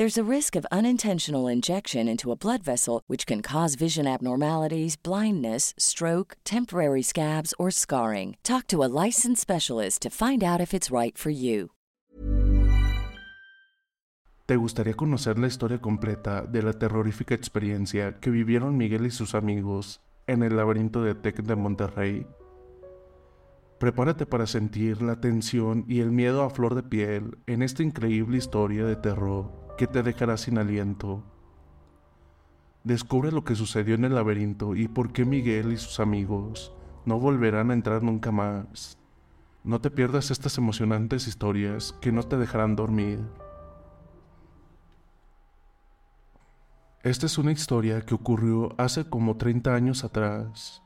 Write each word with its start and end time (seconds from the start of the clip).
There's 0.00 0.16
a 0.16 0.24
risk 0.24 0.56
of 0.56 0.64
unintentional 0.72 1.46
injection 1.46 2.08
into 2.08 2.32
a 2.32 2.34
blood 2.34 2.62
vessel, 2.62 3.02
which 3.06 3.26
can 3.26 3.42
cause 3.42 3.74
vision 3.74 4.06
abnormalities, 4.06 4.96
blindness, 4.96 5.74
stroke, 5.76 6.38
temporary 6.42 7.02
scabs, 7.02 7.52
or 7.58 7.70
scarring. 7.70 8.38
Talk 8.42 8.66
to 8.68 8.82
a 8.82 8.88
licensed 8.88 9.42
specialist 9.42 10.00
to 10.00 10.08
find 10.08 10.42
out 10.42 10.58
if 10.58 10.72
it's 10.72 10.90
right 10.90 11.18
for 11.18 11.28
you. 11.28 11.72
¿Te 14.46 14.56
gustaría 14.56 14.94
conocer 14.94 15.38
la 15.38 15.48
historia 15.48 15.82
completa 15.82 16.46
de 16.46 16.62
la 16.62 16.72
terrorífica 16.72 17.34
experiencia 17.34 18.18
que 18.20 18.30
vivieron 18.30 18.78
Miguel 18.78 19.04
y 19.04 19.10
sus 19.10 19.34
amigos 19.34 20.00
en 20.26 20.42
el 20.42 20.56
laberinto 20.56 21.02
de 21.02 21.14
Tec 21.14 21.42
de 21.42 21.56
Monterrey? 21.56 22.26
Prepárate 23.78 24.24
para 24.24 24.46
sentir 24.46 25.02
la 25.02 25.20
tensión 25.20 25.84
y 25.86 26.00
el 26.00 26.10
miedo 26.10 26.42
a 26.42 26.48
flor 26.48 26.74
de 26.74 26.84
piel 26.84 27.36
en 27.46 27.60
esta 27.60 27.82
increíble 27.82 28.38
historia 28.38 28.86
de 28.86 28.96
terror 28.96 29.60
que 29.80 29.86
te 29.86 30.02
dejará 30.02 30.36
sin 30.36 30.58
aliento. 30.58 31.22
Descubre 32.84 33.32
lo 33.32 33.44
que 33.44 33.56
sucedió 33.56 33.94
en 33.94 34.04
el 34.04 34.14
laberinto 34.14 34.76
y 34.76 34.88
por 34.88 35.10
qué 35.10 35.24
Miguel 35.24 35.72
y 35.72 35.78
sus 35.78 36.00
amigos 36.00 36.74
no 37.06 37.18
volverán 37.18 37.70
a 37.70 37.72
entrar 37.72 38.02
nunca 38.02 38.30
más. 38.30 38.98
No 39.64 39.80
te 39.80 39.90
pierdas 39.90 40.30
estas 40.30 40.58
emocionantes 40.58 41.26
historias 41.26 41.94
que 42.02 42.12
no 42.12 42.22
te 42.24 42.36
dejarán 42.36 42.76
dormir. 42.76 43.20
Esta 47.02 47.24
es 47.24 47.38
una 47.38 47.52
historia 47.52 48.02
que 48.02 48.14
ocurrió 48.14 48.74
hace 48.76 49.08
como 49.08 49.38
30 49.38 49.74
años 49.74 50.04
atrás. 50.04 50.82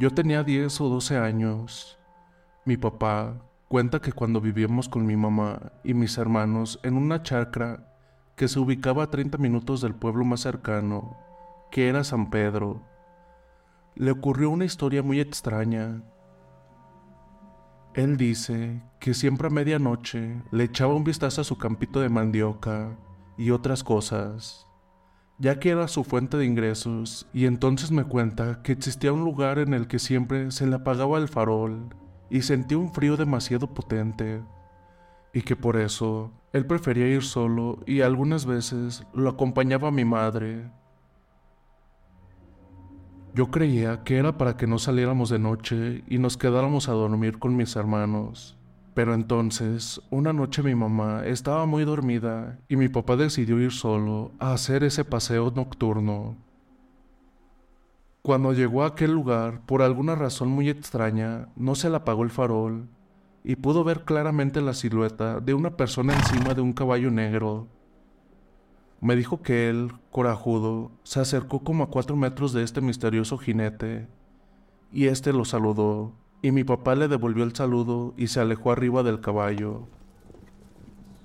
Yo 0.00 0.10
tenía 0.10 0.42
10 0.42 0.80
o 0.80 0.88
12 0.88 1.18
años. 1.18 2.00
Mi 2.64 2.76
papá 2.76 3.36
cuenta 3.68 4.00
que 4.00 4.10
cuando 4.10 4.40
vivíamos 4.40 4.88
con 4.88 5.06
mi 5.06 5.14
mamá 5.14 5.70
y 5.84 5.94
mis 5.94 6.18
hermanos 6.18 6.80
en 6.82 6.96
una 6.96 7.22
chacra 7.22 7.93
que 8.36 8.48
se 8.48 8.58
ubicaba 8.58 9.04
a 9.04 9.10
30 9.10 9.38
minutos 9.38 9.80
del 9.80 9.94
pueblo 9.94 10.24
más 10.24 10.40
cercano, 10.40 11.16
que 11.70 11.88
era 11.88 12.04
San 12.04 12.30
Pedro, 12.30 12.82
le 13.94 14.10
ocurrió 14.10 14.50
una 14.50 14.64
historia 14.64 15.02
muy 15.02 15.20
extraña. 15.20 16.02
Él 17.94 18.16
dice 18.16 18.82
que 18.98 19.14
siempre 19.14 19.46
a 19.46 19.50
medianoche 19.50 20.42
le 20.50 20.64
echaba 20.64 20.94
un 20.94 21.04
vistazo 21.04 21.40
a 21.40 21.44
su 21.44 21.58
campito 21.58 22.00
de 22.00 22.08
mandioca 22.08 22.96
y 23.36 23.50
otras 23.50 23.84
cosas 23.84 24.66
ya 25.38 25.58
que 25.58 25.70
era 25.70 25.88
su 25.88 26.04
fuente 26.04 26.36
de 26.36 26.46
ingresos, 26.46 27.26
y 27.32 27.46
entonces 27.46 27.90
me 27.90 28.04
cuenta 28.04 28.62
que 28.62 28.72
existía 28.72 29.12
un 29.12 29.24
lugar 29.24 29.58
en 29.58 29.74
el 29.74 29.88
que 29.88 29.98
siempre 29.98 30.50
se 30.50 30.66
le 30.66 30.76
apagaba 30.76 31.18
el 31.18 31.28
farol 31.28 31.88
y 32.30 32.42
sentía 32.42 32.78
un 32.78 32.92
frío 32.92 33.16
demasiado 33.16 33.74
potente, 33.74 34.42
y 35.34 35.42
que 35.42 35.56
por 35.56 35.76
eso 35.76 36.30
él 36.52 36.64
prefería 36.64 37.08
ir 37.08 37.22
solo 37.22 37.80
y 37.84 38.00
algunas 38.00 38.46
veces 38.46 39.04
lo 39.12 39.28
acompañaba 39.28 39.90
mi 39.90 40.04
madre. 40.04 40.70
Yo 43.34 43.50
creía 43.50 44.04
que 44.04 44.16
era 44.16 44.38
para 44.38 44.56
que 44.56 44.68
no 44.68 44.78
saliéramos 44.78 45.28
de 45.28 45.40
noche 45.40 46.04
y 46.06 46.18
nos 46.18 46.36
quedáramos 46.36 46.88
a 46.88 46.92
dormir 46.92 47.40
con 47.40 47.56
mis 47.56 47.74
hermanos, 47.74 48.56
pero 48.94 49.12
entonces, 49.12 50.00
una 50.10 50.32
noche 50.32 50.62
mi 50.62 50.76
mamá 50.76 51.26
estaba 51.26 51.66
muy 51.66 51.84
dormida 51.84 52.60
y 52.68 52.76
mi 52.76 52.88
papá 52.88 53.16
decidió 53.16 53.58
ir 53.60 53.72
solo 53.72 54.30
a 54.38 54.52
hacer 54.52 54.84
ese 54.84 55.04
paseo 55.04 55.50
nocturno. 55.50 56.36
Cuando 58.22 58.52
llegó 58.52 58.84
a 58.84 58.86
aquel 58.86 59.10
lugar, 59.10 59.62
por 59.66 59.82
alguna 59.82 60.14
razón 60.14 60.48
muy 60.48 60.68
extraña, 60.68 61.48
no 61.56 61.74
se 61.74 61.90
le 61.90 61.96
apagó 61.96 62.22
el 62.22 62.30
farol 62.30 62.88
y 63.44 63.56
pudo 63.56 63.84
ver 63.84 64.04
claramente 64.04 64.62
la 64.62 64.72
silueta 64.72 65.38
de 65.38 65.52
una 65.52 65.76
persona 65.76 66.14
encima 66.14 66.54
de 66.54 66.62
un 66.62 66.72
caballo 66.72 67.10
negro. 67.10 67.68
Me 69.02 69.16
dijo 69.16 69.42
que 69.42 69.68
él, 69.68 69.92
corajudo, 70.10 70.90
se 71.02 71.20
acercó 71.20 71.62
como 71.62 71.84
a 71.84 71.90
cuatro 71.90 72.16
metros 72.16 72.54
de 72.54 72.62
este 72.62 72.80
misterioso 72.80 73.36
jinete 73.36 74.08
y 74.90 75.08
éste 75.08 75.34
lo 75.34 75.44
saludó 75.44 76.14
y 76.40 76.52
mi 76.52 76.64
papá 76.64 76.94
le 76.94 77.06
devolvió 77.06 77.44
el 77.44 77.54
saludo 77.54 78.14
y 78.16 78.28
se 78.28 78.40
alejó 78.40 78.72
arriba 78.72 79.02
del 79.02 79.20
caballo. 79.20 79.88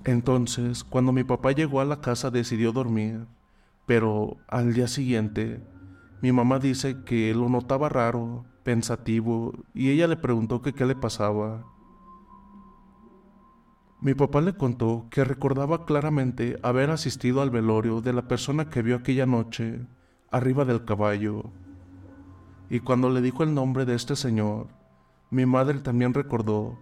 Entonces, 0.04 0.84
cuando 0.84 1.12
mi 1.12 1.24
papá 1.24 1.52
llegó 1.52 1.80
a 1.80 1.86
la 1.86 2.02
casa 2.02 2.30
decidió 2.30 2.72
dormir, 2.72 3.26
pero 3.86 4.36
al 4.46 4.74
día 4.74 4.88
siguiente, 4.88 5.62
mi 6.20 6.32
mamá 6.32 6.58
dice 6.58 7.02
que 7.04 7.32
lo 7.34 7.48
notaba 7.48 7.88
raro, 7.88 8.44
pensativo, 8.62 9.52
y 9.72 9.90
ella 9.90 10.06
le 10.06 10.16
preguntó 10.16 10.60
que 10.60 10.74
qué 10.74 10.84
le 10.84 10.96
pasaba. 10.96 11.64
Mi 14.02 14.14
papá 14.14 14.40
le 14.40 14.54
contó 14.54 15.06
que 15.10 15.24
recordaba 15.24 15.84
claramente 15.84 16.58
haber 16.62 16.88
asistido 16.88 17.42
al 17.42 17.50
velorio 17.50 18.00
de 18.00 18.14
la 18.14 18.26
persona 18.28 18.70
que 18.70 18.80
vio 18.80 18.96
aquella 18.96 19.26
noche 19.26 19.86
arriba 20.30 20.64
del 20.64 20.86
caballo, 20.86 21.50
y 22.70 22.80
cuando 22.80 23.10
le 23.10 23.20
dijo 23.20 23.42
el 23.42 23.52
nombre 23.52 23.84
de 23.84 23.94
este 23.94 24.16
señor, 24.16 24.68
mi 25.28 25.44
madre 25.44 25.80
también 25.80 26.14
recordó 26.14 26.78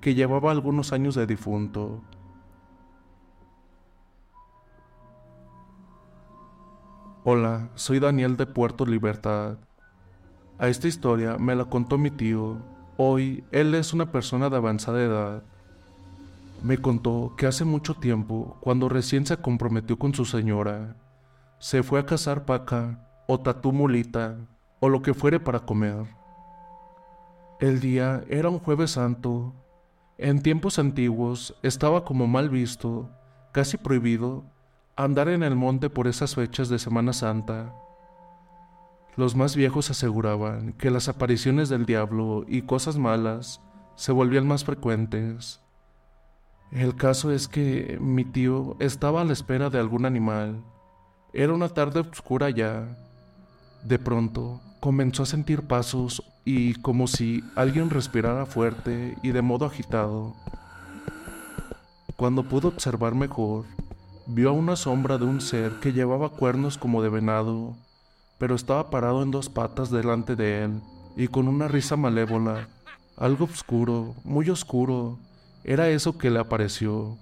que 0.00 0.14
llevaba 0.14 0.52
algunos 0.52 0.92
años 0.92 1.16
de 1.16 1.26
difunto. 1.26 2.02
Hola, 7.24 7.70
soy 7.74 7.98
Daniel 7.98 8.36
de 8.36 8.46
Puerto 8.46 8.86
Libertad. 8.86 9.58
A 10.58 10.68
esta 10.68 10.86
historia 10.86 11.36
me 11.36 11.56
la 11.56 11.64
contó 11.64 11.98
mi 11.98 12.12
tío. 12.12 12.58
Hoy 12.96 13.42
él 13.50 13.74
es 13.74 13.92
una 13.92 14.12
persona 14.12 14.50
de 14.50 14.56
avanzada 14.56 15.02
edad. 15.02 15.42
Me 16.62 16.76
contó 16.76 17.34
que 17.38 17.46
hace 17.46 17.64
mucho 17.64 17.94
tiempo, 17.94 18.58
cuando 18.60 18.90
recién 18.90 19.24
se 19.24 19.38
comprometió 19.38 19.98
con 19.98 20.12
su 20.14 20.26
señora, 20.26 20.96
se 21.58 21.82
fue 21.82 22.00
a 22.00 22.06
cazar 22.06 22.44
paca 22.44 23.08
o 23.26 23.40
tatú 23.40 23.72
mulita 23.72 24.36
o 24.78 24.88
lo 24.90 25.00
que 25.00 25.14
fuere 25.14 25.40
para 25.40 25.60
comer. 25.60 26.06
El 27.60 27.80
día 27.80 28.24
era 28.28 28.50
un 28.50 28.58
jueves 28.58 28.92
santo. 28.92 29.54
En 30.18 30.42
tiempos 30.42 30.78
antiguos 30.78 31.54
estaba 31.62 32.04
como 32.04 32.26
mal 32.26 32.50
visto, 32.50 33.10
casi 33.52 33.78
prohibido, 33.78 34.44
andar 34.96 35.28
en 35.28 35.42
el 35.42 35.56
monte 35.56 35.88
por 35.88 36.08
esas 36.08 36.34
fechas 36.34 36.68
de 36.68 36.78
Semana 36.78 37.14
Santa. 37.14 37.74
Los 39.16 39.34
más 39.34 39.56
viejos 39.56 39.90
aseguraban 39.90 40.74
que 40.74 40.90
las 40.90 41.08
apariciones 41.08 41.70
del 41.70 41.86
diablo 41.86 42.44
y 42.46 42.62
cosas 42.62 42.98
malas 42.98 43.62
se 43.94 44.12
volvían 44.12 44.46
más 44.46 44.64
frecuentes. 44.64 45.60
El 46.72 46.94
caso 46.94 47.32
es 47.32 47.48
que 47.48 47.98
mi 48.00 48.24
tío 48.24 48.76
estaba 48.78 49.22
a 49.22 49.24
la 49.24 49.32
espera 49.32 49.70
de 49.70 49.80
algún 49.80 50.06
animal. 50.06 50.62
Era 51.32 51.52
una 51.52 51.68
tarde 51.68 51.98
oscura 51.98 52.48
ya. 52.50 52.96
De 53.82 53.98
pronto 53.98 54.60
comenzó 54.78 55.24
a 55.24 55.26
sentir 55.26 55.62
pasos 55.62 56.22
y 56.44 56.74
como 56.74 57.08
si 57.08 57.42
alguien 57.56 57.90
respirara 57.90 58.46
fuerte 58.46 59.16
y 59.20 59.32
de 59.32 59.42
modo 59.42 59.66
agitado. 59.66 60.36
Cuando 62.16 62.44
pudo 62.44 62.68
observar 62.68 63.16
mejor, 63.16 63.64
vio 64.26 64.50
a 64.50 64.52
una 64.52 64.76
sombra 64.76 65.18
de 65.18 65.24
un 65.24 65.40
ser 65.40 65.80
que 65.80 65.92
llevaba 65.92 66.28
cuernos 66.28 66.78
como 66.78 67.02
de 67.02 67.08
venado, 67.08 67.74
pero 68.38 68.54
estaba 68.54 68.90
parado 68.90 69.22
en 69.22 69.32
dos 69.32 69.48
patas 69.48 69.90
delante 69.90 70.36
de 70.36 70.64
él 70.64 70.80
y 71.16 71.26
con 71.26 71.48
una 71.48 71.66
risa 71.66 71.96
malévola, 71.96 72.68
algo 73.16 73.46
oscuro, 73.46 74.14
muy 74.22 74.48
oscuro, 74.50 75.18
era 75.64 75.88
eso 75.90 76.18
que 76.18 76.30
le 76.30 76.38
apareció. 76.38 77.18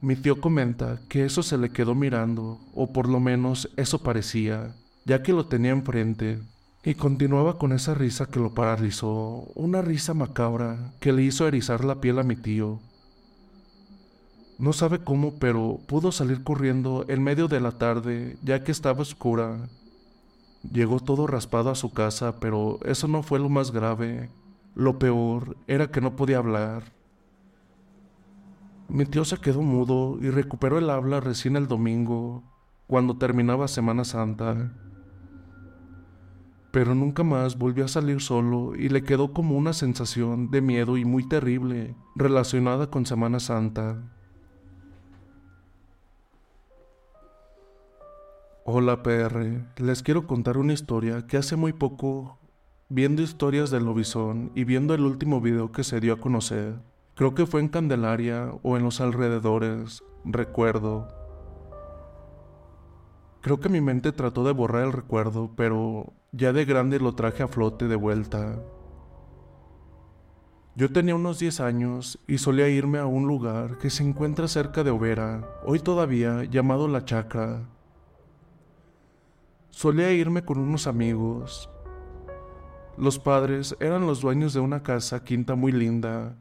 Mi 0.00 0.16
tío 0.16 0.40
comenta 0.40 1.00
que 1.08 1.24
eso 1.24 1.42
se 1.42 1.56
le 1.58 1.70
quedó 1.70 1.94
mirando, 1.94 2.60
o 2.74 2.92
por 2.92 3.08
lo 3.08 3.18
menos 3.20 3.70
eso 3.76 4.02
parecía, 4.02 4.74
ya 5.04 5.22
que 5.22 5.32
lo 5.32 5.46
tenía 5.46 5.70
enfrente, 5.72 6.40
Y 6.88 6.94
continuaba 6.94 7.58
con 7.58 7.72
esa 7.72 7.94
risa 7.94 8.26
que 8.26 8.38
lo 8.38 8.54
paralizó, 8.54 9.50
una 9.56 9.82
risa 9.82 10.14
macabra 10.14 10.92
que 11.00 11.12
le 11.12 11.24
hizo 11.24 11.48
erizar 11.48 11.84
la 11.84 12.00
piel 12.00 12.20
a 12.20 12.22
mi 12.22 12.36
tío. 12.36 12.78
No 14.58 14.72
sabe 14.72 15.00
cómo, 15.02 15.34
pero 15.40 15.80
pudo 15.88 16.12
salir 16.12 16.44
corriendo 16.44 17.04
en 17.08 17.24
medio 17.24 17.48
de 17.48 17.60
la 17.60 17.72
tarde, 17.72 18.38
ya 18.40 18.62
que 18.62 18.70
estaba 18.70 19.02
oscura. 19.02 19.68
Llegó 20.72 21.00
todo 21.00 21.26
raspado 21.26 21.70
a 21.70 21.74
su 21.74 21.92
casa, 21.92 22.38
pero 22.38 22.78
eso 22.84 23.08
no 23.08 23.24
fue 23.24 23.40
lo 23.40 23.48
más 23.48 23.72
grave. 23.72 24.30
Lo 24.76 24.98
peor 24.98 25.56
era 25.68 25.90
que 25.90 26.02
no 26.02 26.16
podía 26.16 26.36
hablar. 26.36 26.92
Mi 28.88 29.06
tío 29.06 29.24
se 29.24 29.38
quedó 29.38 29.62
mudo 29.62 30.18
y 30.20 30.28
recuperó 30.28 30.76
el 30.76 30.90
habla 30.90 31.18
recién 31.18 31.56
el 31.56 31.66
domingo, 31.66 32.42
cuando 32.86 33.16
terminaba 33.16 33.68
Semana 33.68 34.04
Santa. 34.04 34.74
Pero 36.72 36.94
nunca 36.94 37.24
más 37.24 37.56
volvió 37.56 37.86
a 37.86 37.88
salir 37.88 38.20
solo 38.20 38.74
y 38.76 38.90
le 38.90 39.02
quedó 39.02 39.32
como 39.32 39.56
una 39.56 39.72
sensación 39.72 40.50
de 40.50 40.60
miedo 40.60 40.98
y 40.98 41.06
muy 41.06 41.26
terrible 41.26 41.96
relacionada 42.14 42.90
con 42.90 43.06
Semana 43.06 43.40
Santa. 43.40 43.96
Hola 48.66 49.02
PR, 49.02 49.64
les 49.78 50.02
quiero 50.02 50.26
contar 50.26 50.58
una 50.58 50.74
historia 50.74 51.26
que 51.26 51.38
hace 51.38 51.56
muy 51.56 51.72
poco, 51.72 52.38
viendo 52.88 53.22
historias 53.22 53.70
del 53.70 53.84
lobizón 53.84 54.52
y 54.54 54.64
viendo 54.64 54.94
el 54.94 55.02
último 55.02 55.40
video 55.40 55.72
que 55.72 55.84
se 55.84 56.00
dio 56.00 56.14
a 56.14 56.20
conocer, 56.20 56.74
creo 57.14 57.34
que 57.34 57.46
fue 57.46 57.60
en 57.60 57.68
Candelaria 57.68 58.52
o 58.62 58.76
en 58.76 58.84
los 58.84 59.00
alrededores, 59.00 60.04
recuerdo. 60.24 61.08
Creo 63.40 63.60
que 63.60 63.68
mi 63.68 63.80
mente 63.80 64.12
trató 64.12 64.44
de 64.44 64.52
borrar 64.52 64.84
el 64.84 64.92
recuerdo, 64.92 65.50
pero 65.56 66.12
ya 66.32 66.52
de 66.52 66.64
grande 66.64 66.98
lo 66.98 67.14
traje 67.14 67.42
a 67.42 67.48
flote 67.48 67.88
de 67.88 67.96
vuelta. 67.96 68.60
Yo 70.74 70.92
tenía 70.92 71.14
unos 71.14 71.38
10 71.38 71.60
años 71.60 72.18
y 72.26 72.38
solía 72.38 72.68
irme 72.68 72.98
a 72.98 73.06
un 73.06 73.26
lugar 73.26 73.78
que 73.78 73.88
se 73.88 74.02
encuentra 74.02 74.46
cerca 74.46 74.84
de 74.84 74.90
Overa, 74.90 75.48
hoy 75.64 75.78
todavía 75.78 76.44
llamado 76.44 76.86
La 76.86 77.04
Chacra, 77.04 77.66
Solía 79.76 80.10
irme 80.10 80.42
con 80.42 80.56
unos 80.56 80.86
amigos. 80.86 81.68
Los 82.98 83.18
padres 83.18 83.76
eran 83.78 84.06
los 84.06 84.22
dueños 84.22 84.54
de 84.54 84.60
una 84.60 84.82
casa 84.82 85.22
quinta 85.22 85.54
muy 85.54 85.70
linda, 85.70 86.34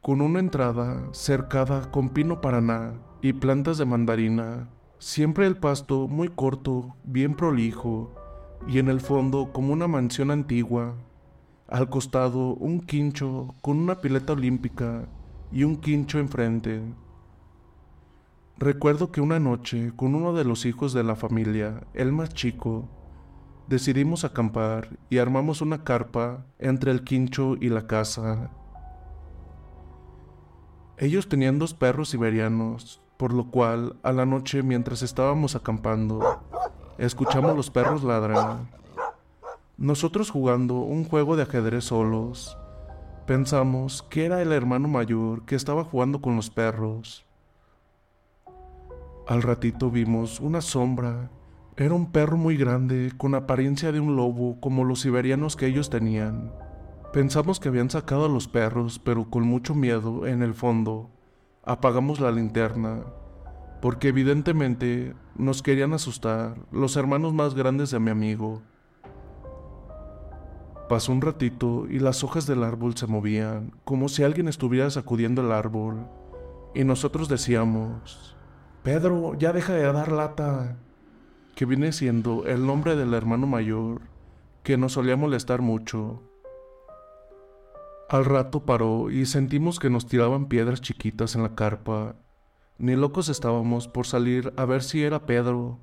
con 0.00 0.22
una 0.22 0.38
entrada 0.38 1.06
cercada 1.12 1.90
con 1.90 2.08
pino 2.08 2.40
paraná 2.40 2.94
y 3.20 3.34
plantas 3.34 3.76
de 3.76 3.84
mandarina. 3.84 4.70
Siempre 4.98 5.46
el 5.46 5.58
pasto 5.58 6.08
muy 6.08 6.28
corto, 6.28 6.96
bien 7.04 7.34
prolijo, 7.34 8.10
y 8.66 8.78
en 8.78 8.88
el 8.88 9.02
fondo 9.02 9.50
como 9.52 9.74
una 9.74 9.88
mansión 9.88 10.30
antigua. 10.30 10.94
Al 11.68 11.90
costado 11.90 12.54
un 12.54 12.80
quincho 12.80 13.54
con 13.60 13.78
una 13.78 14.00
pileta 14.00 14.32
olímpica 14.32 15.06
y 15.52 15.64
un 15.64 15.76
quincho 15.76 16.18
enfrente. 16.18 16.80
Recuerdo 18.56 19.12
que 19.12 19.20
una 19.20 19.38
noche, 19.38 19.92
con 19.96 20.14
uno 20.14 20.32
de 20.32 20.44
los 20.44 20.64
hijos 20.64 20.94
de 20.94 21.04
la 21.04 21.14
familia, 21.14 21.82
el 21.92 22.10
más 22.10 22.32
chico, 22.32 22.88
decidimos 23.70 24.24
acampar 24.24 24.88
y 25.10 25.18
armamos 25.18 25.62
una 25.62 25.84
carpa 25.84 26.44
entre 26.58 26.90
el 26.90 27.04
quincho 27.04 27.54
y 27.60 27.68
la 27.68 27.86
casa. 27.86 28.50
Ellos 30.98 31.28
tenían 31.28 31.60
dos 31.60 31.72
perros 31.72 32.08
siberianos, 32.08 33.00
por 33.16 33.32
lo 33.32 33.48
cual, 33.48 33.96
a 34.02 34.10
la 34.10 34.26
noche 34.26 34.64
mientras 34.64 35.02
estábamos 35.02 35.54
acampando, 35.54 36.42
escuchamos 36.98 37.56
los 37.56 37.70
perros 37.70 38.02
ladrar. 38.02 38.58
Nosotros 39.78 40.30
jugando 40.30 40.74
un 40.80 41.04
juego 41.04 41.36
de 41.36 41.44
ajedrez 41.44 41.84
solos, 41.84 42.58
pensamos 43.24 44.02
que 44.02 44.24
era 44.24 44.42
el 44.42 44.50
hermano 44.50 44.88
mayor 44.88 45.44
que 45.44 45.54
estaba 45.54 45.84
jugando 45.84 46.20
con 46.20 46.34
los 46.34 46.50
perros. 46.50 47.24
Al 49.28 49.42
ratito 49.42 49.92
vimos 49.92 50.40
una 50.40 50.60
sombra. 50.60 51.30
Era 51.80 51.94
un 51.94 52.12
perro 52.12 52.36
muy 52.36 52.58
grande, 52.58 53.10
con 53.16 53.34
apariencia 53.34 53.90
de 53.90 54.00
un 54.00 54.14
lobo, 54.14 54.60
como 54.60 54.84
los 54.84 55.00
siberianos 55.00 55.56
que 55.56 55.64
ellos 55.64 55.88
tenían. 55.88 56.52
Pensamos 57.10 57.58
que 57.58 57.70
habían 57.70 57.88
sacado 57.88 58.26
a 58.26 58.28
los 58.28 58.48
perros, 58.48 58.98
pero 59.02 59.30
con 59.30 59.44
mucho 59.44 59.74
miedo, 59.74 60.26
en 60.26 60.42
el 60.42 60.52
fondo, 60.52 61.08
apagamos 61.64 62.20
la 62.20 62.32
linterna, 62.32 63.04
porque 63.80 64.08
evidentemente 64.08 65.14
nos 65.36 65.62
querían 65.62 65.94
asustar, 65.94 66.54
los 66.70 66.96
hermanos 66.98 67.32
más 67.32 67.54
grandes 67.54 67.90
de 67.90 67.98
mi 67.98 68.10
amigo. 68.10 68.60
Pasó 70.86 71.12
un 71.12 71.22
ratito 71.22 71.86
y 71.88 71.98
las 71.98 72.22
hojas 72.22 72.46
del 72.46 72.62
árbol 72.62 72.94
se 72.94 73.06
movían, 73.06 73.72
como 73.84 74.10
si 74.10 74.22
alguien 74.22 74.48
estuviera 74.48 74.90
sacudiendo 74.90 75.40
el 75.40 75.50
árbol, 75.50 76.06
y 76.74 76.84
nosotros 76.84 77.30
decíamos, 77.30 78.36
Pedro, 78.82 79.32
ya 79.38 79.54
deja 79.54 79.72
de 79.72 79.90
dar 79.90 80.12
lata. 80.12 80.76
Que 81.60 81.66
viene 81.66 81.92
siendo 81.92 82.46
el 82.46 82.64
nombre 82.64 82.96
del 82.96 83.12
hermano 83.12 83.46
mayor, 83.46 84.00
que 84.62 84.78
nos 84.78 84.92
solía 84.94 85.18
molestar 85.18 85.60
mucho. 85.60 86.22
Al 88.08 88.24
rato 88.24 88.64
paró 88.64 89.10
y 89.10 89.26
sentimos 89.26 89.78
que 89.78 89.90
nos 89.90 90.06
tiraban 90.06 90.46
piedras 90.46 90.80
chiquitas 90.80 91.34
en 91.34 91.42
la 91.42 91.54
carpa. 91.54 92.16
Ni 92.78 92.96
locos 92.96 93.28
estábamos 93.28 93.88
por 93.88 94.06
salir 94.06 94.54
a 94.56 94.64
ver 94.64 94.82
si 94.82 95.02
era 95.02 95.26
Pedro. 95.26 95.78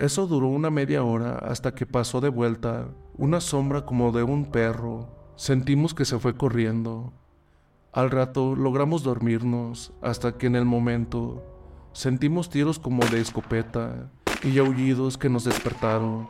Eso 0.00 0.26
duró 0.26 0.48
una 0.48 0.70
media 0.70 1.04
hora 1.04 1.36
hasta 1.36 1.72
que 1.72 1.86
pasó 1.86 2.20
de 2.20 2.30
vuelta 2.30 2.88
una 3.16 3.40
sombra 3.40 3.86
como 3.86 4.10
de 4.10 4.24
un 4.24 4.46
perro. 4.50 5.06
Sentimos 5.36 5.94
que 5.94 6.04
se 6.04 6.18
fue 6.18 6.36
corriendo. 6.36 7.12
Al 7.92 8.10
rato 8.10 8.56
logramos 8.56 9.04
dormirnos 9.04 9.92
hasta 10.02 10.36
que 10.36 10.48
en 10.48 10.56
el 10.56 10.64
momento 10.64 11.52
Sentimos 11.92 12.50
tiros 12.50 12.78
como 12.78 13.06
de 13.06 13.20
escopeta 13.22 14.10
y 14.46 14.58
aullidos 14.58 15.18
que 15.18 15.28
nos 15.28 15.44
despertaron. 15.44 16.28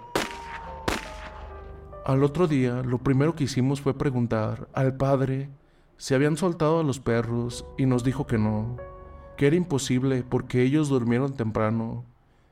Al 2.04 2.24
otro 2.24 2.46
día, 2.46 2.82
lo 2.82 2.98
primero 2.98 3.34
que 3.34 3.44
hicimos 3.44 3.80
fue 3.82 3.92
preguntar 3.92 4.68
al 4.72 4.96
padre 4.96 5.50
si 5.98 6.14
habían 6.14 6.36
soltado 6.36 6.80
a 6.80 6.82
los 6.82 6.98
perros 6.98 7.66
y 7.76 7.84
nos 7.84 8.04
dijo 8.04 8.26
que 8.26 8.38
no, 8.38 8.76
que 9.36 9.48
era 9.48 9.56
imposible 9.56 10.24
porque 10.26 10.62
ellos 10.62 10.88
durmieron 10.88 11.34
temprano 11.34 12.04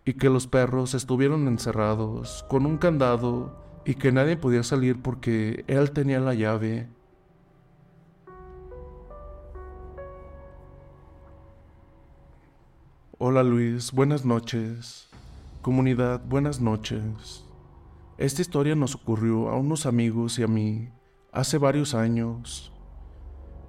y 0.04 0.14
que 0.14 0.28
los 0.28 0.46
perros 0.46 0.92
estuvieron 0.92 1.48
encerrados 1.48 2.44
con 2.48 2.66
un 2.66 2.76
candado 2.76 3.56
y 3.86 3.94
que 3.94 4.12
nadie 4.12 4.36
podía 4.36 4.62
salir 4.62 5.00
porque 5.00 5.64
él 5.66 5.92
tenía 5.92 6.20
la 6.20 6.34
llave 6.34 6.88
Hola 13.16 13.42
Luis, 13.42 13.92
buenas 13.92 14.26
noches. 14.26 15.13
Comunidad, 15.64 16.22
buenas 16.26 16.60
noches. 16.60 17.46
Esta 18.18 18.42
historia 18.42 18.74
nos 18.74 18.94
ocurrió 18.96 19.48
a 19.48 19.56
unos 19.56 19.86
amigos 19.86 20.38
y 20.38 20.42
a 20.42 20.46
mí 20.46 20.90
hace 21.32 21.56
varios 21.56 21.94
años. 21.94 22.70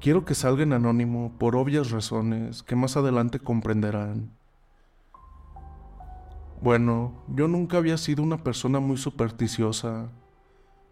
Quiero 0.02 0.26
que 0.26 0.36
salga 0.36 0.64
en 0.64 0.74
anónimo 0.74 1.32
por 1.40 1.56
obvias 1.56 1.92
razones 1.92 2.64
que 2.64 2.76
más 2.76 2.98
adelante 2.98 3.40
comprenderán. 3.40 4.30
Bueno, 6.62 7.24
yo 7.30 7.48
nunca 7.48 7.78
había 7.78 7.98
sido 7.98 8.24
una 8.24 8.44
persona 8.44 8.82
muy 8.82 8.98
supersticiosa, 8.98 10.10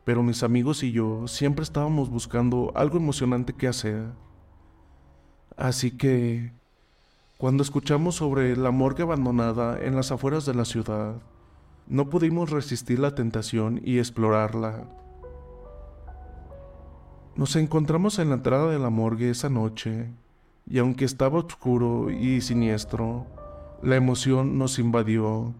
pero 0.06 0.24
mis 0.24 0.42
amigos 0.42 0.84
y 0.84 0.94
yo 0.94 1.28
siempre 1.28 1.64
estábamos 1.64 2.10
buscando 2.10 2.72
algo 2.76 2.96
emocionante 2.96 3.52
que 3.52 3.68
hacer. 3.68 4.06
Así 5.58 5.98
que 5.98 6.54
cuando 7.44 7.62
escuchamos 7.62 8.16
sobre 8.16 8.56
la 8.56 8.72
morgue 8.72 9.04
abandonada 9.04 9.78
en 9.78 9.98
las 9.98 10.14
afueras 10.14 10.46
de 10.46 10.54
la 10.54 10.64
ciudad, 10.64 11.16
no 11.88 12.10
pudimos 12.10 12.52
resistir 12.52 13.00
la 13.00 13.16
tentación 13.16 13.82
y 13.84 13.98
explorarla. 13.98 14.88
Nos 17.36 17.58
encontramos 17.58 18.18
en 18.20 18.30
la 18.30 18.36
entrada 18.36 18.72
de 18.72 18.80
la 18.80 18.90
morgue 18.90 19.30
esa 19.30 19.50
noche, 19.50 20.10
y 20.66 20.78
aunque 20.78 21.04
estaba 21.04 21.40
oscuro 21.40 22.10
y 22.12 22.40
siniestro, 22.40 23.28
la 23.82 23.98
emoción 23.98 24.58
nos 24.58 24.80
invadió. 24.80 25.54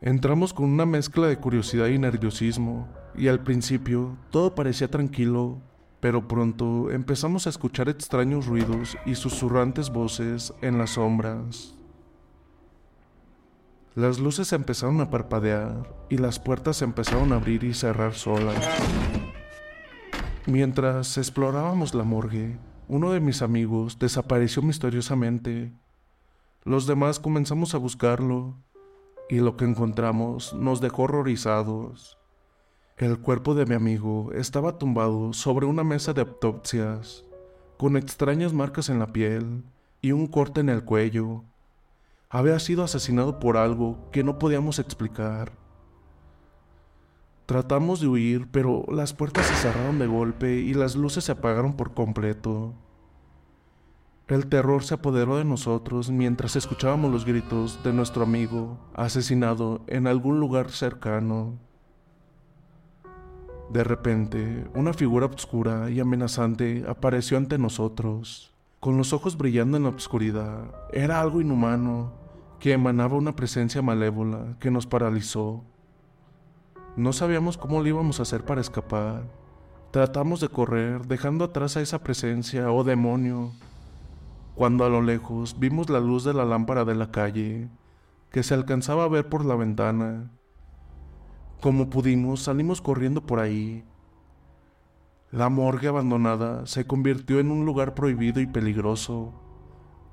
Entramos 0.00 0.54
con 0.54 0.70
una 0.70 0.86
mezcla 0.86 1.26
de 1.26 1.36
curiosidad 1.36 1.88
y 1.88 1.98
nerviosismo, 1.98 2.88
y 3.14 3.28
al 3.28 3.42
principio 3.42 4.16
todo 4.30 4.54
parecía 4.54 4.88
tranquilo 4.88 5.58
pero 6.06 6.28
pronto 6.28 6.92
empezamos 6.92 7.48
a 7.48 7.50
escuchar 7.50 7.88
extraños 7.88 8.46
ruidos 8.46 8.96
y 9.06 9.16
susurrantes 9.16 9.90
voces 9.90 10.54
en 10.62 10.78
las 10.78 10.90
sombras. 10.90 11.74
Las 13.96 14.20
luces 14.20 14.52
empezaron 14.52 15.00
a 15.00 15.10
parpadear 15.10 15.92
y 16.08 16.18
las 16.18 16.38
puertas 16.38 16.80
empezaron 16.80 17.32
a 17.32 17.36
abrir 17.36 17.64
y 17.64 17.74
cerrar 17.74 18.14
solas. 18.14 18.64
Mientras 20.46 21.18
explorábamos 21.18 21.92
la 21.92 22.04
morgue, 22.04 22.56
uno 22.86 23.10
de 23.10 23.18
mis 23.18 23.42
amigos 23.42 23.98
desapareció 23.98 24.62
misteriosamente. 24.62 25.72
Los 26.62 26.86
demás 26.86 27.18
comenzamos 27.18 27.74
a 27.74 27.78
buscarlo, 27.78 28.54
y 29.28 29.40
lo 29.40 29.56
que 29.56 29.64
encontramos 29.64 30.54
nos 30.54 30.80
dejó 30.80 31.02
horrorizados. 31.02 32.16
El 32.98 33.18
cuerpo 33.18 33.54
de 33.54 33.66
mi 33.66 33.74
amigo 33.74 34.32
estaba 34.32 34.78
tumbado 34.78 35.34
sobre 35.34 35.66
una 35.66 35.84
mesa 35.84 36.14
de 36.14 36.22
autopsias, 36.22 37.26
con 37.76 37.94
extrañas 37.94 38.54
marcas 38.54 38.88
en 38.88 38.98
la 38.98 39.08
piel 39.08 39.64
y 40.00 40.12
un 40.12 40.26
corte 40.26 40.60
en 40.60 40.70
el 40.70 40.82
cuello. 40.82 41.44
Había 42.30 42.58
sido 42.58 42.82
asesinado 42.82 43.38
por 43.38 43.58
algo 43.58 43.98
que 44.12 44.24
no 44.24 44.38
podíamos 44.38 44.78
explicar. 44.78 45.52
Tratamos 47.44 48.00
de 48.00 48.08
huir, 48.08 48.48
pero 48.50 48.86
las 48.88 49.12
puertas 49.12 49.44
se 49.44 49.54
cerraron 49.56 49.98
de 49.98 50.06
golpe 50.06 50.54
y 50.54 50.72
las 50.72 50.96
luces 50.96 51.24
se 51.24 51.32
apagaron 51.32 51.74
por 51.74 51.92
completo. 51.92 52.72
El 54.26 54.46
terror 54.46 54.82
se 54.84 54.94
apoderó 54.94 55.36
de 55.36 55.44
nosotros 55.44 56.10
mientras 56.10 56.56
escuchábamos 56.56 57.12
los 57.12 57.26
gritos 57.26 57.78
de 57.84 57.92
nuestro 57.92 58.22
amigo 58.22 58.78
asesinado 58.94 59.82
en 59.86 60.06
algún 60.06 60.40
lugar 60.40 60.70
cercano. 60.70 61.65
De 63.70 63.84
repente, 63.84 64.64
una 64.74 64.92
figura 64.92 65.26
oscura 65.26 65.90
y 65.90 66.00
amenazante 66.00 66.84
apareció 66.88 67.36
ante 67.36 67.58
nosotros, 67.58 68.54
con 68.80 68.96
los 68.96 69.12
ojos 69.12 69.36
brillando 69.36 69.76
en 69.76 69.82
la 69.82 69.88
oscuridad. 69.90 70.72
Era 70.92 71.20
algo 71.20 71.40
inhumano, 71.40 72.12
que 72.60 72.72
emanaba 72.72 73.16
una 73.16 73.34
presencia 73.36 73.82
malévola 73.82 74.56
que 74.60 74.70
nos 74.70 74.86
paralizó. 74.86 75.64
No 76.96 77.12
sabíamos 77.12 77.58
cómo 77.58 77.80
lo 77.80 77.88
íbamos 77.88 78.18
a 78.18 78.22
hacer 78.22 78.44
para 78.44 78.60
escapar. 78.60 79.24
Tratamos 79.90 80.40
de 80.40 80.48
correr, 80.48 81.06
dejando 81.06 81.44
atrás 81.44 81.76
a 81.76 81.80
esa 81.80 82.02
presencia 82.02 82.70
oh 82.70 82.84
demonio 82.84 83.52
cuando 84.56 84.86
a 84.86 84.88
lo 84.88 85.02
lejos 85.02 85.60
vimos 85.60 85.90
la 85.90 86.00
luz 86.00 86.24
de 86.24 86.32
la 86.32 86.46
lámpara 86.46 86.86
de 86.86 86.94
la 86.94 87.10
calle, 87.10 87.68
que 88.30 88.42
se 88.42 88.54
alcanzaba 88.54 89.04
a 89.04 89.08
ver 89.08 89.28
por 89.28 89.44
la 89.44 89.54
ventana. 89.54 90.30
Como 91.60 91.88
pudimos, 91.88 92.42
salimos 92.42 92.80
corriendo 92.80 93.24
por 93.24 93.40
ahí. 93.40 93.84
La 95.30 95.48
morgue 95.48 95.88
abandonada 95.88 96.66
se 96.66 96.86
convirtió 96.86 97.40
en 97.40 97.50
un 97.50 97.64
lugar 97.64 97.94
prohibido 97.94 98.40
y 98.40 98.46
peligroso, 98.46 99.32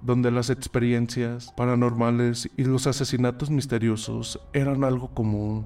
donde 0.02 0.32
las 0.32 0.50
experiencias 0.50 1.54
paranormales 1.56 2.50
y 2.58 2.64
los 2.64 2.88
asesinatos 2.88 3.50
misteriosos 3.50 4.40
eran 4.54 4.84
algo 4.84 5.14
común. 5.14 5.66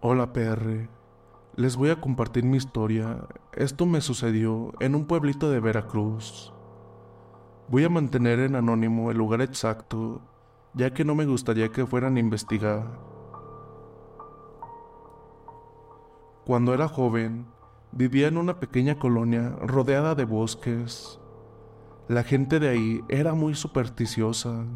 Hola 0.00 0.32
PR, 0.32 0.88
les 1.54 1.76
voy 1.76 1.90
a 1.90 2.00
compartir 2.00 2.44
mi 2.44 2.56
historia. 2.56 3.28
Esto 3.52 3.86
me 3.86 4.00
sucedió 4.00 4.72
en 4.80 4.96
un 4.96 5.06
pueblito 5.06 5.48
de 5.48 5.60
Veracruz. 5.60 6.52
Voy 7.68 7.84
a 7.84 7.88
mantener 7.88 8.40
en 8.40 8.56
anónimo 8.56 9.12
el 9.12 9.18
lugar 9.18 9.42
exacto, 9.42 10.20
ya 10.74 10.92
que 10.92 11.04
no 11.04 11.14
me 11.14 11.24
gustaría 11.24 11.68
que 11.68 11.86
fueran 11.86 12.16
a 12.16 12.20
investigar. 12.20 12.98
Cuando 16.44 16.74
era 16.74 16.88
joven, 16.88 17.46
vivía 17.92 18.26
en 18.26 18.38
una 18.38 18.58
pequeña 18.58 18.98
colonia 18.98 19.50
rodeada 19.60 20.16
de 20.16 20.24
bosques. 20.24 21.21
La 22.12 22.24
gente 22.24 22.60
de 22.60 22.68
ahí 22.68 23.00
era 23.08 23.32
muy 23.32 23.54
supersticiosa 23.54 24.66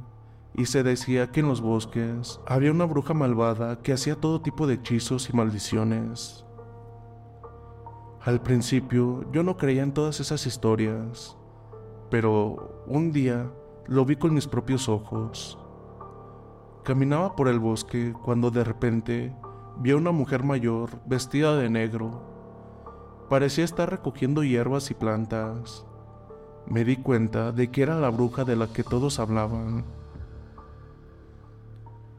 y 0.55 0.65
se 0.65 0.83
decía 0.83 1.33
que 1.33 1.41
en 1.41 1.49
los 1.49 1.61
bosques 1.61 2.41
había 2.47 2.71
una 2.71 2.87
bruja 2.87 3.13
malvada 3.13 3.83
que 3.83 3.93
hacía 3.93 4.17
todo 4.19 4.41
tipo 4.41 4.67
de 4.67 4.77
hechizos 4.77 5.29
y 5.29 5.37
maldiciones. 5.37 6.47
Al 8.23 8.41
principio 8.41 9.31
yo 9.33 9.43
no 9.43 9.59
creía 9.59 9.83
en 9.83 9.93
todas 9.93 10.19
esas 10.19 10.47
historias, 10.47 11.37
pero 12.11 12.83
un 12.87 13.13
día 13.13 13.53
lo 13.87 14.07
vi 14.07 14.17
con 14.17 14.33
mis 14.33 14.47
propios 14.47 14.89
ojos. 14.89 15.59
Caminaba 16.85 17.37
por 17.37 17.49
el 17.49 17.59
bosque 17.59 18.15
cuando 18.25 18.51
de 18.51 18.65
repente 18.65 19.37
vi 19.81 19.91
a 19.91 19.97
una 19.99 20.11
mujer 20.11 20.43
mayor 20.43 21.03
vestida 21.05 21.55
de 21.55 21.69
negro. 21.69 22.23
Parecía 23.29 23.65
estar 23.65 23.91
recogiendo 23.91 24.43
hierbas 24.43 24.91
y 24.91 24.95
plantas 24.95 25.87
me 26.69 26.85
di 26.85 26.97
cuenta 26.97 27.53
de 27.53 27.71
que 27.71 27.83
era 27.83 27.99
la 27.99 28.11
bruja 28.11 28.45
de 28.45 28.57
la 28.57 28.67
que 28.69 28.83
todos 28.83 29.19
hablaban. 29.19 29.85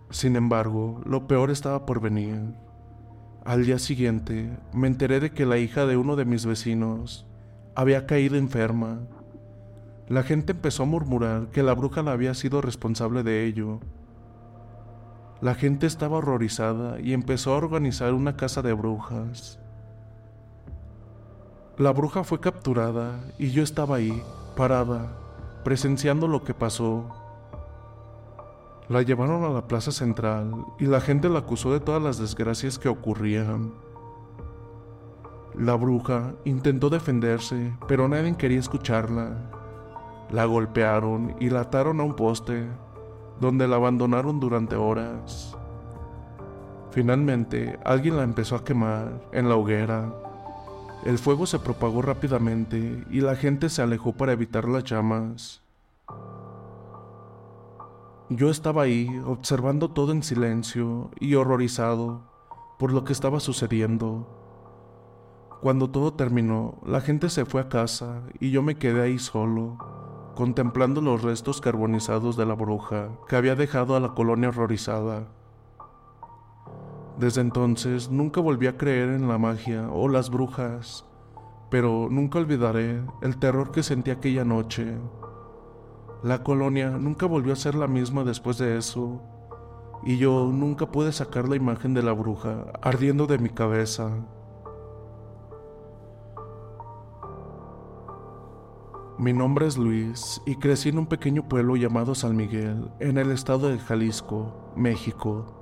Sin 0.10 0.36
embargo, 0.36 1.02
lo 1.06 1.28
peor 1.28 1.52
estaba 1.52 1.86
por 1.86 2.00
venir. 2.00 2.40
Al 3.44 3.66
día 3.66 3.80
siguiente, 3.80 4.58
me 4.74 4.88
enteré 4.88 5.20
de 5.20 5.32
que 5.32 5.46
la 5.46 5.58
hija 5.58 5.86
de 5.86 5.98
uno 5.98 6.16
de 6.16 6.26
mis 6.26 6.46
vecinos 6.46 7.26
había 7.76 8.06
caído 8.06 8.38
enferma. 8.38 9.00
La 10.08 10.24
gente 10.24 10.54
empezó 10.54 10.84
a 10.84 10.88
murmurar 10.88 11.48
que 11.48 11.64
la 11.64 11.74
bruja 11.74 12.02
la 12.02 12.14
había 12.14 12.34
sido 12.34 12.62
responsable 12.62 13.24
de 13.24 13.46
ello. 13.46 13.80
La 15.42 15.56
gente 15.56 15.86
estaba 15.86 16.18
horrorizada 16.18 17.00
y 17.00 17.14
empezó 17.14 17.54
a 17.54 17.58
organizar 17.58 18.14
una 18.14 18.38
casa 18.38 18.62
de 18.62 18.74
brujas. 18.74 19.60
La 21.78 21.92
bruja 21.92 22.24
fue 22.24 22.40
capturada 22.40 23.20
y 23.38 23.52
yo 23.52 23.62
estaba 23.62 23.98
ahí, 23.98 24.24
parada, 24.58 25.16
presenciando 25.64 26.28
lo 26.28 26.44
que 26.44 26.54
pasó. 26.54 27.06
La 28.90 29.04
llevaron 29.04 29.44
a 29.44 29.50
la 29.50 29.68
plaza 29.68 29.92
central 29.92 30.66
y 30.80 30.88
la 30.88 31.00
gente 31.00 31.30
la 31.30 31.40
acusó 31.40 31.72
de 31.72 31.80
todas 31.80 32.02
las 32.02 32.18
desgracias 32.18 32.80
que 32.80 32.90
ocurrían. 32.90 33.72
La 35.54 35.76
bruja 35.76 36.34
intentó 36.44 36.90
defenderse, 36.90 37.78
pero 37.88 38.08
nadie 38.08 38.36
quería 38.36 38.60
escucharla. 38.60 39.38
La 40.32 40.46
golpearon 40.46 41.36
y 41.40 41.50
la 41.50 41.62
ataron 41.62 42.00
a 42.00 42.04
un 42.04 42.16
poste, 42.16 42.68
donde 43.40 43.68
la 43.68 43.76
abandonaron 43.76 44.40
durante 44.40 44.76
horas. 44.76 45.56
Finalmente, 46.92 47.78
alguien 47.86 48.18
la 48.18 48.24
empezó 48.24 48.56
a 48.56 48.64
quemar 48.64 49.22
en 49.32 49.50
la 49.50 49.56
hoguera 49.56 50.12
el 51.06 51.18
fuego 51.18 51.46
se 51.46 51.60
propagó 51.60 52.02
rápidamente 52.02 53.06
y 53.10 53.22
la 53.22 53.36
gente 53.36 53.70
se 53.70 53.82
alejó 53.82 54.14
para 54.14 54.34
evitar 54.34 54.68
las 54.68 54.84
llamas. 54.84 55.62
Yo 58.30 58.50
estaba 58.50 58.84
ahí 58.84 59.08
observando 59.26 59.90
todo 59.90 60.12
en 60.12 60.22
silencio 60.22 61.12
y 61.20 61.36
horrorizado 61.36 62.24
por 62.78 62.92
lo 62.92 63.04
que 63.04 63.14
estaba 63.14 63.40
sucediendo. 63.40 64.28
Cuando 65.62 65.90
todo 65.90 66.14
terminó, 66.14 66.76
la 66.86 67.02
gente 67.02 67.30
se 67.30 67.46
fue 67.46 67.62
a 67.62 67.70
casa 67.70 68.24
y 68.40 68.52
yo 68.52 68.62
me 68.62 68.76
quedé 68.76 69.02
ahí 69.02 69.18
solo, 69.18 69.78
contemplando 70.36 71.02
los 71.02 71.24
restos 71.24 71.62
carbonizados 71.62 72.36
de 72.36 72.46
la 72.46 72.54
bruja 72.54 73.10
que 73.28 73.38
había 73.38 73.56
dejado 73.56 73.96
a 73.96 74.00
la 74.00 74.14
colonia 74.14 74.50
horrorizada. 74.50 75.28
Desde 77.18 77.42
entonces 77.42 78.12
nunca 78.12 78.42
volví 78.42 78.68
a 78.68 78.78
creer 78.78 79.10
en 79.10 79.28
la 79.28 79.40
magia 79.40 79.90
o 79.92 80.08
las 80.08 80.30
brujas, 80.30 81.04
pero 81.72 82.10
nunca 82.12 82.38
olvidaré 82.38 83.02
el 83.24 83.38
terror 83.40 83.72
que 83.72 83.82
sentí 83.82 84.12
aquella 84.12 84.46
noche. 84.46 85.00
La 86.22 86.44
colonia 86.44 86.92
nunca 86.92 87.26
volvió 87.26 87.54
a 87.54 87.56
ser 87.56 87.74
la 87.74 87.88
misma 87.88 88.24
después 88.24 88.60
de 88.60 88.78
eso, 88.78 89.22
y 90.04 90.18
yo 90.18 90.52
nunca 90.54 90.92
pude 90.92 91.12
sacar 91.12 91.50
la 91.50 91.56
imagen 91.56 91.96
de 91.96 92.04
la 92.04 92.12
bruja 92.12 92.66
ardiendo 92.84 93.26
de 93.26 93.40
mi 93.40 93.50
cabeza. 93.50 94.12
Mi 99.18 99.34
nombre 99.34 99.66
es 99.66 99.76
Luis 99.76 100.40
y 100.46 100.58
crecí 100.58 100.90
en 100.90 101.00
un 101.00 101.08
pequeño 101.08 101.48
pueblo 101.48 101.76
llamado 101.76 102.14
San 102.14 102.36
Miguel, 102.36 102.92
en 103.00 103.18
el 103.18 103.32
estado 103.32 103.70
de 103.70 103.80
Jalisco, 103.80 104.72
México. 104.76 105.57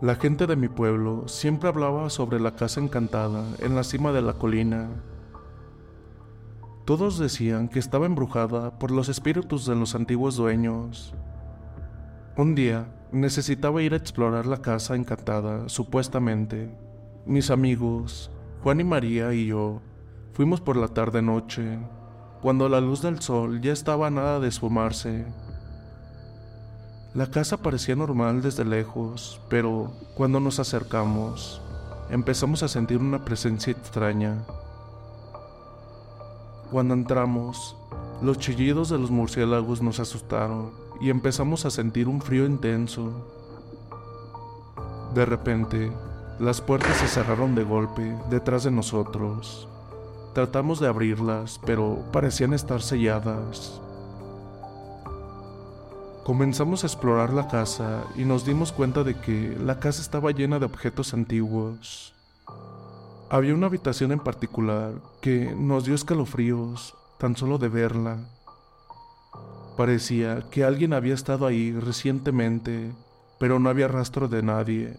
La 0.00 0.14
gente 0.16 0.46
de 0.46 0.56
mi 0.56 0.68
pueblo 0.68 1.26
siempre 1.26 1.68
hablaba 1.68 2.10
sobre 2.10 2.38
la 2.38 2.54
casa 2.54 2.80
encantada 2.80 3.44
en 3.60 3.74
la 3.74 3.82
cima 3.82 4.12
de 4.12 4.22
la 4.22 4.34
colina. 4.34 4.88
Todos 6.84 7.18
decían 7.18 7.68
que 7.68 7.78
estaba 7.78 8.06
embrujada 8.06 8.78
por 8.78 8.90
los 8.90 9.08
espíritus 9.08 9.66
de 9.66 9.74
los 9.74 9.94
antiguos 9.94 10.36
dueños. 10.36 11.14
Un 12.36 12.54
día 12.54 12.86
necesitaba 13.10 13.82
ir 13.82 13.94
a 13.94 13.96
explorar 13.96 14.46
la 14.46 14.62
casa 14.62 14.94
encantada, 14.94 15.68
supuestamente. 15.68 16.76
Mis 17.24 17.50
amigos, 17.50 18.30
Juan 18.62 18.80
y 18.80 18.84
María 18.84 19.32
y 19.32 19.46
yo, 19.46 19.80
Fuimos 20.36 20.60
por 20.60 20.76
la 20.76 20.88
tarde-noche, 20.88 21.78
cuando 22.42 22.68
la 22.68 22.78
luz 22.82 23.00
del 23.00 23.22
sol 23.22 23.62
ya 23.62 23.72
estaba 23.72 24.10
nada 24.10 24.38
de 24.38 24.48
esfumarse. 24.48 25.24
La 27.16 27.30
casa 27.30 27.56
parecía 27.56 27.96
normal 27.96 28.42
desde 28.42 28.62
lejos, 28.62 29.40
pero 29.48 29.90
cuando 30.14 30.38
nos 30.38 30.58
acercamos, 30.58 31.62
empezamos 32.10 32.62
a 32.62 32.68
sentir 32.68 32.98
una 32.98 33.24
presencia 33.24 33.70
extraña. 33.70 34.44
Cuando 36.70 36.92
entramos, 36.92 37.74
los 38.20 38.38
chillidos 38.38 38.90
de 38.90 38.98
los 38.98 39.10
murciélagos 39.10 39.80
nos 39.80 39.98
asustaron 39.98 40.72
y 41.00 41.08
empezamos 41.08 41.64
a 41.64 41.70
sentir 41.70 42.06
un 42.06 42.20
frío 42.20 42.44
intenso. 42.44 43.10
De 45.14 45.24
repente, 45.24 45.90
las 46.38 46.60
puertas 46.60 46.98
se 46.98 47.08
cerraron 47.08 47.54
de 47.54 47.64
golpe 47.64 48.14
detrás 48.28 48.64
de 48.64 48.70
nosotros. 48.70 49.66
Tratamos 50.34 50.80
de 50.80 50.88
abrirlas, 50.88 51.58
pero 51.64 51.98
parecían 52.12 52.52
estar 52.52 52.82
selladas. 52.82 53.80
Comenzamos 56.26 56.82
a 56.82 56.88
explorar 56.88 57.32
la 57.32 57.46
casa 57.46 58.02
y 58.16 58.24
nos 58.24 58.44
dimos 58.44 58.72
cuenta 58.72 59.04
de 59.04 59.14
que 59.14 59.56
la 59.60 59.78
casa 59.78 60.02
estaba 60.02 60.32
llena 60.32 60.58
de 60.58 60.66
objetos 60.66 61.14
antiguos. 61.14 62.14
Había 63.30 63.54
una 63.54 63.68
habitación 63.68 64.10
en 64.10 64.18
particular 64.18 64.94
que 65.20 65.54
nos 65.54 65.84
dio 65.84 65.94
escalofríos 65.94 66.96
tan 67.20 67.36
solo 67.36 67.58
de 67.58 67.68
verla. 67.68 68.28
Parecía 69.76 70.50
que 70.50 70.64
alguien 70.64 70.94
había 70.94 71.14
estado 71.14 71.46
ahí 71.46 71.70
recientemente, 71.70 72.90
pero 73.38 73.60
no 73.60 73.70
había 73.70 73.86
rastro 73.86 74.26
de 74.26 74.42
nadie. 74.42 74.98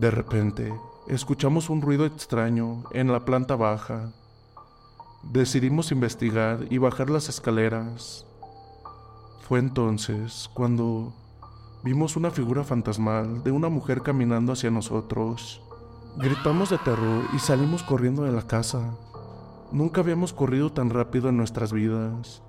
De 0.00 0.10
repente, 0.10 0.72
escuchamos 1.06 1.68
un 1.68 1.82
ruido 1.82 2.06
extraño 2.06 2.84
en 2.92 3.12
la 3.12 3.26
planta 3.26 3.56
baja. 3.56 4.14
Decidimos 5.22 5.92
investigar 5.92 6.60
y 6.70 6.78
bajar 6.78 7.10
las 7.10 7.28
escaleras. 7.28 8.24
Fue 9.46 9.58
entonces 9.58 10.48
cuando 10.54 11.12
vimos 11.82 12.16
una 12.16 12.30
figura 12.30 12.64
fantasmal 12.64 13.44
de 13.44 13.50
una 13.50 13.68
mujer 13.68 14.00
caminando 14.00 14.54
hacia 14.54 14.70
nosotros. 14.70 15.60
Gritamos 16.16 16.70
de 16.70 16.78
terror 16.78 17.24
y 17.34 17.38
salimos 17.38 17.82
corriendo 17.82 18.22
de 18.22 18.32
la 18.32 18.46
casa. 18.46 18.96
Nunca 19.70 20.00
habíamos 20.00 20.32
corrido 20.32 20.72
tan 20.72 20.88
rápido 20.88 21.28
en 21.28 21.36
nuestras 21.36 21.74
vidas. 21.74 22.42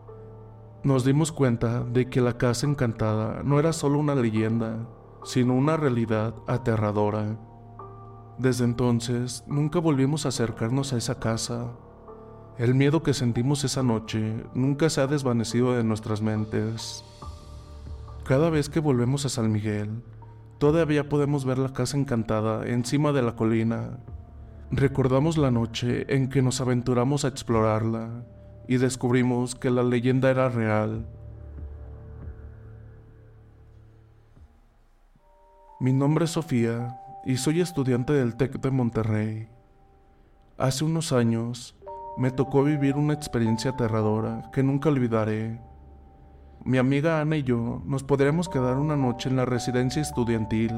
Nos 0.85 1.03
dimos 1.03 1.33
cuenta 1.33 1.83
de 1.83 2.09
que 2.09 2.21
la 2.21 2.37
casa 2.37 2.65
encantada 2.65 3.43
no 3.43 3.59
era 3.59 3.73
solo 3.73 3.99
una 3.99 4.15
leyenda, 4.15 4.87
sino 5.25 5.53
una 5.53 5.75
realidad 5.75 6.33
aterradora. 6.47 7.37
Desde 8.37 8.63
entonces 8.63 9.43
nunca 9.47 9.79
volvimos 9.79 10.25
a 10.25 10.29
acercarnos 10.29 10.93
a 10.93 10.97
esa 10.97 11.19
casa. 11.19 11.73
El 12.57 12.74
miedo 12.74 13.03
que 13.03 13.13
sentimos 13.13 13.65
esa 13.65 13.83
noche 13.83 14.45
nunca 14.53 14.89
se 14.89 15.01
ha 15.01 15.07
desvanecido 15.07 15.74
de 15.74 15.83
nuestras 15.83 16.21
mentes. 16.21 17.03
Cada 18.24 18.50
vez 18.50 18.69
que 18.69 18.79
volvemos 18.79 19.25
a 19.25 19.29
San 19.29 19.51
Miguel, 19.51 20.01
todavía 20.57 21.09
podemos 21.09 21.43
ver 21.43 21.57
la 21.57 21.74
casa 21.74 21.97
encantada 21.97 22.65
encima 22.65 23.12
de 23.12 23.23
la 23.23 23.36
colina. 23.36 23.99
Recordamos 24.71 25.38
la 25.38 25.51
noche 25.51 26.06
en 26.08 26.30
que 26.30 26.41
nos 26.41 26.62
aventuramos 26.62 27.25
a 27.25 27.27
explorarla 27.27 28.25
y 28.69 28.77
descubrimos 28.77 29.56
que 29.56 29.69
la 29.69 29.84
leyenda 29.84 30.32
era 30.32 30.47
real. 30.47 31.06
Mi 35.82 35.91
nombre 35.91 36.23
es 36.23 36.32
Sofía 36.32 37.01
y 37.25 37.36
soy 37.36 37.60
estudiante 37.60 38.13
del 38.13 38.38
TEC 38.38 38.62
de 38.62 38.71
Monterrey. 38.71 39.49
Hace 40.58 40.86
unos 40.86 41.12
años 41.12 41.75
me 42.17 42.32
tocó 42.32 42.63
vivir 42.63 42.95
una 42.95 43.13
experiencia 43.13 43.71
aterradora 43.71 44.49
que 44.54 44.63
nunca 44.63 44.89
olvidaré. 44.89 45.60
Mi 46.63 46.78
amiga 46.78 47.21
Ana 47.21 47.38
y 47.38 47.43
yo 47.43 47.82
nos 47.86 48.04
podríamos 48.04 48.49
quedar 48.49 48.78
una 48.78 48.95
noche 48.95 49.30
en 49.30 49.36
la 49.36 49.45
residencia 49.45 50.01
estudiantil, 50.01 50.73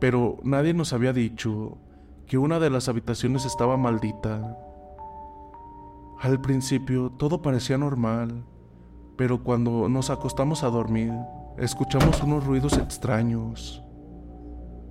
pero 0.00 0.38
nadie 0.42 0.74
nos 0.74 0.92
había 0.92 1.12
dicho 1.12 1.78
que 2.26 2.38
una 2.38 2.58
de 2.58 2.70
las 2.70 2.88
habitaciones 2.88 3.44
estaba 3.44 3.76
maldita. 3.76 4.58
Al 6.20 6.40
principio 6.40 7.10
todo 7.10 7.40
parecía 7.40 7.78
normal, 7.78 8.44
pero 9.16 9.42
cuando 9.42 9.88
nos 9.88 10.10
acostamos 10.10 10.64
a 10.64 10.68
dormir, 10.68 11.12
escuchamos 11.58 12.22
unos 12.22 12.44
ruidos 12.44 12.76
extraños. 12.78 13.82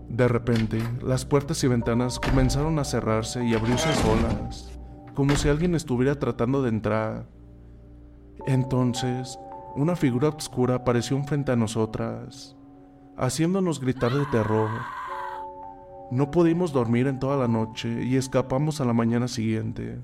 De 0.09 0.27
repente, 0.27 0.81
las 1.01 1.25
puertas 1.25 1.63
y 1.63 1.67
ventanas 1.67 2.19
comenzaron 2.19 2.79
a 2.79 2.83
cerrarse 2.83 3.43
y 3.45 3.53
abrirse 3.53 3.91
solas, 3.95 4.79
como 5.13 5.35
si 5.35 5.49
alguien 5.49 5.75
estuviera 5.75 6.17
tratando 6.17 6.61
de 6.61 6.69
entrar. 6.69 7.25
Entonces, 8.45 9.39
una 9.75 9.95
figura 9.95 10.29
oscura 10.29 10.75
apareció 10.75 11.21
frente 11.23 11.51
a 11.51 11.55
nosotras, 11.55 12.55
haciéndonos 13.17 13.79
gritar 13.79 14.11
de 14.11 14.25
terror. 14.27 14.69
No 16.11 16.29
pudimos 16.29 16.73
dormir 16.73 17.07
en 17.07 17.19
toda 17.19 17.37
la 17.37 17.47
noche 17.47 18.03
y 18.03 18.17
escapamos 18.17 18.81
a 18.81 18.85
la 18.85 18.93
mañana 18.93 19.27
siguiente. 19.27 19.99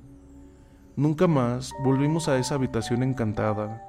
Nunca 0.96 1.28
más 1.28 1.72
volvimos 1.84 2.28
a 2.28 2.38
esa 2.38 2.56
habitación 2.56 3.04
encantada. 3.04 3.86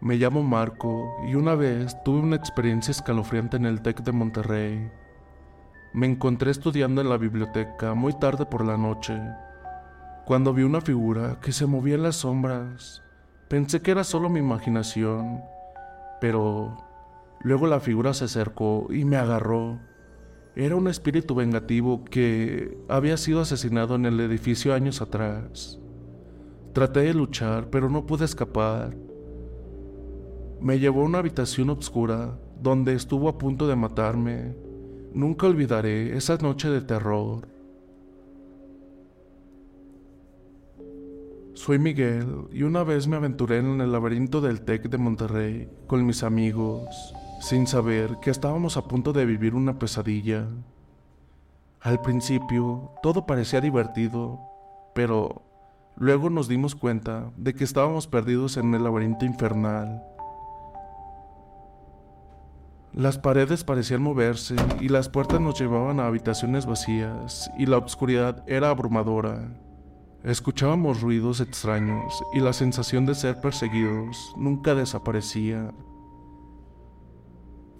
Me 0.00 0.16
llamo 0.16 0.42
Marco 0.42 1.16
y 1.28 1.34
una 1.34 1.54
vez 1.54 1.96
tuve 2.04 2.20
una 2.20 2.36
experiencia 2.36 2.92
escalofriante 2.92 3.56
en 3.56 3.66
el 3.66 3.82
TEC 3.82 4.02
de 4.02 4.12
Monterrey. 4.12 4.90
Me 5.94 6.06
encontré 6.06 6.50
estudiando 6.50 7.00
en 7.00 7.08
la 7.08 7.16
biblioteca 7.16 7.94
muy 7.94 8.12
tarde 8.18 8.46
por 8.46 8.64
la 8.64 8.76
noche, 8.76 9.18
cuando 10.26 10.52
vi 10.52 10.62
una 10.62 10.80
figura 10.80 11.38
que 11.40 11.52
se 11.52 11.66
movía 11.66 11.94
en 11.94 12.02
las 12.02 12.16
sombras. 12.16 13.02
Pensé 13.48 13.80
que 13.80 13.90
era 13.90 14.04
solo 14.04 14.28
mi 14.28 14.40
imaginación, 14.40 15.40
pero 16.20 16.76
luego 17.40 17.66
la 17.66 17.80
figura 17.80 18.12
se 18.14 18.26
acercó 18.26 18.86
y 18.90 19.04
me 19.04 19.16
agarró. 19.16 19.78
Era 20.54 20.76
un 20.76 20.88
espíritu 20.88 21.34
vengativo 21.34 22.04
que 22.04 22.78
había 22.88 23.16
sido 23.16 23.40
asesinado 23.40 23.94
en 23.94 24.06
el 24.06 24.20
edificio 24.20 24.74
años 24.74 25.00
atrás. 25.00 25.80
Traté 26.74 27.00
de 27.00 27.14
luchar, 27.14 27.70
pero 27.70 27.88
no 27.88 28.06
pude 28.06 28.24
escapar 28.24 28.94
me 30.60 30.78
llevó 30.78 31.02
a 31.02 31.04
una 31.04 31.18
habitación 31.18 31.70
oscura 31.70 32.38
donde 32.60 32.94
estuvo 32.94 33.28
a 33.28 33.38
punto 33.38 33.68
de 33.68 33.76
matarme. 33.76 34.56
Nunca 35.14 35.46
olvidaré 35.46 36.16
esa 36.16 36.36
noche 36.36 36.68
de 36.68 36.80
terror. 36.82 37.48
Soy 41.54 41.78
Miguel 41.78 42.46
y 42.52 42.62
una 42.62 42.84
vez 42.84 43.08
me 43.08 43.16
aventuré 43.16 43.58
en 43.58 43.80
el 43.80 43.90
laberinto 43.90 44.40
del 44.40 44.60
TEC 44.60 44.88
de 44.88 44.98
Monterrey 44.98 45.68
con 45.86 46.06
mis 46.06 46.22
amigos, 46.22 47.14
sin 47.40 47.66
saber 47.66 48.18
que 48.22 48.30
estábamos 48.30 48.76
a 48.76 48.84
punto 48.86 49.12
de 49.12 49.26
vivir 49.26 49.54
una 49.54 49.78
pesadilla. 49.78 50.46
Al 51.80 52.00
principio 52.00 52.92
todo 53.02 53.26
parecía 53.26 53.60
divertido, 53.60 54.38
pero 54.94 55.42
luego 55.96 56.30
nos 56.30 56.48
dimos 56.48 56.74
cuenta 56.74 57.32
de 57.36 57.54
que 57.54 57.64
estábamos 57.64 58.06
perdidos 58.06 58.56
en 58.56 58.74
el 58.74 58.84
laberinto 58.84 59.24
infernal. 59.24 60.02
Las 62.98 63.16
paredes 63.16 63.62
parecían 63.62 64.02
moverse 64.02 64.56
y 64.80 64.88
las 64.88 65.08
puertas 65.08 65.40
nos 65.40 65.56
llevaban 65.56 66.00
a 66.00 66.08
habitaciones 66.08 66.66
vacías 66.66 67.48
y 67.56 67.66
la 67.66 67.78
oscuridad 67.78 68.42
era 68.48 68.70
abrumadora. 68.70 69.56
Escuchábamos 70.24 71.00
ruidos 71.00 71.38
extraños 71.38 72.20
y 72.34 72.40
la 72.40 72.52
sensación 72.52 73.06
de 73.06 73.14
ser 73.14 73.40
perseguidos 73.40 74.34
nunca 74.36 74.74
desaparecía. 74.74 75.72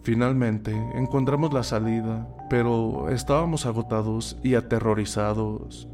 Finalmente 0.04 0.70
encontramos 0.94 1.52
la 1.52 1.64
salida, 1.64 2.28
pero 2.48 3.08
estábamos 3.08 3.66
agotados 3.66 4.38
y 4.44 4.54
aterrorizados. 4.54 5.88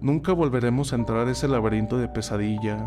Nunca 0.00 0.32
volveremos 0.32 0.92
a 0.92 0.96
entrar 0.96 1.26
a 1.26 1.32
ese 1.32 1.48
laberinto 1.48 1.98
de 1.98 2.06
pesadilla. 2.06 2.86